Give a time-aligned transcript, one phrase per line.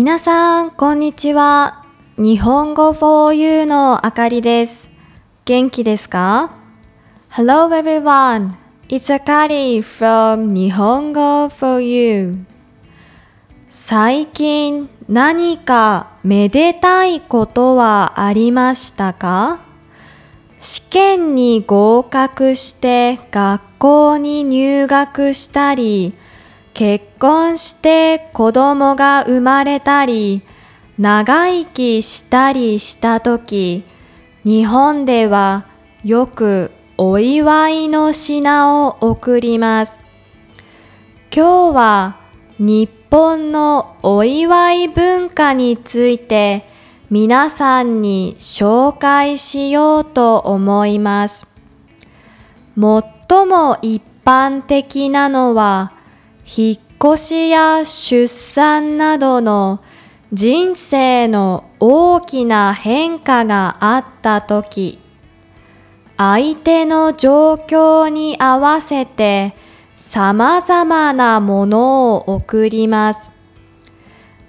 [0.00, 1.84] 皆さん、こんにちは。
[2.18, 4.88] 日本語 for you のあかりです。
[5.44, 6.52] 元気ですか
[7.32, 8.52] ?Hello everyone.
[8.88, 12.44] It's Akari from 日本語 4U
[13.68, 19.58] 最近何かめでたいことはありましたか？
[20.60, 26.14] 試験に合格して学校に入学したり、
[26.78, 30.42] 結婚して子供が生まれたり、
[30.96, 33.82] 長生きしたりしたとき、
[34.44, 35.66] 日本では
[36.04, 39.98] よくお祝いの品を贈ります。
[41.34, 42.20] 今日は
[42.60, 46.64] 日本のお祝い文化について
[47.10, 51.48] 皆さんに紹介しようと思います。
[52.76, 55.97] 最も一般的なのは
[56.56, 56.78] 引っ
[57.14, 59.82] 越しや出産などの
[60.32, 64.98] 人生の大きな変化があったとき、
[66.16, 69.54] 相手の状況に合わせて
[69.96, 73.30] 様々なものを贈ります。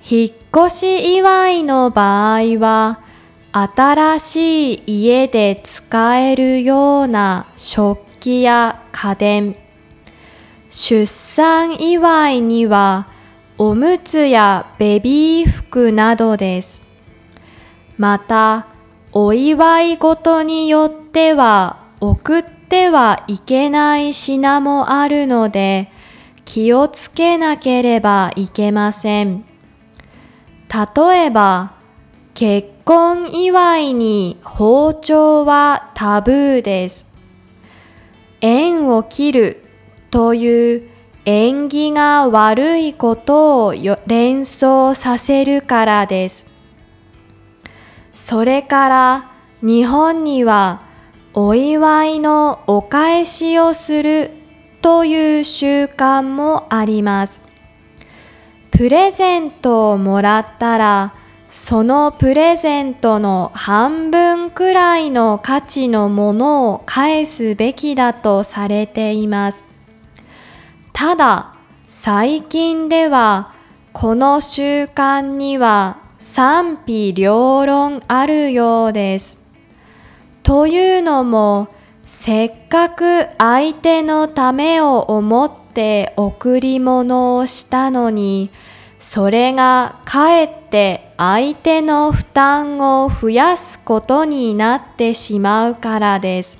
[0.10, 0.32] 引っ
[0.68, 3.02] 越し祝いの場合は、
[3.52, 9.56] 新しい家で使えるような食器や家電、
[10.70, 13.08] 出産祝いには
[13.58, 16.82] おむつやベビー服などです。
[17.98, 18.68] また、
[19.12, 25.92] お祝い事によっては送ってはいけない品もあるので
[26.46, 29.44] 気をつけなければいけません。
[30.70, 31.74] 例えば、
[32.36, 37.08] 結婚祝いに包丁はタブーです。
[38.40, 39.69] 縁を切る
[40.12, 40.90] という
[41.26, 43.74] 縁起が悪いことを
[44.08, 46.48] 連想させるからです。
[48.14, 50.82] それから日本には
[51.34, 54.32] お祝いのお返しをする
[54.82, 57.42] という習慣もあります。
[58.72, 61.14] プレゼントをもらったら
[61.50, 69.69] そのプレゼントの半分くらいの価値のものを返すべきだとされています。
[71.00, 71.54] ただ、
[71.88, 73.54] 最近では
[73.94, 79.40] この習慣には賛否両論あるようです。
[80.44, 81.70] というのも、
[82.04, 88.50] せっかく相手のためを思って贈り物をしたのに、
[89.00, 96.60] それがかえって相手の負担を増やすことになってしまうからです。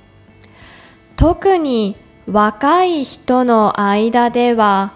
[1.16, 1.98] 特に
[2.32, 4.92] 若い人の間では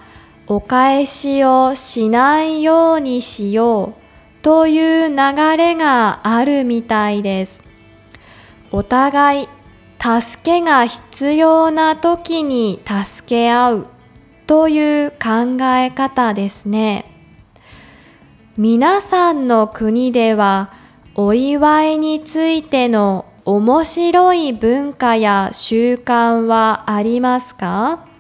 [0.47, 5.17] お返しをしないようにしようという流
[5.57, 7.63] れがあるみたいです。
[8.71, 9.49] お互い
[10.01, 13.87] 助けが必要な時に助け合う
[14.47, 17.11] という考え方ですね。
[18.57, 20.73] 皆さんの国では
[21.17, 28.14] お祝いについての面白い文化や習慣はありますか？